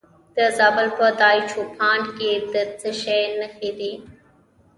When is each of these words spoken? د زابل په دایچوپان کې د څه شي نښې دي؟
د 0.35 0.37
زابل 0.57 0.87
په 0.97 1.05
دایچوپان 1.21 1.99
کې 2.17 2.31
د 2.53 2.55
څه 2.79 2.89
شي 3.01 3.21
نښې 3.39 3.71
دي؟ 3.79 3.93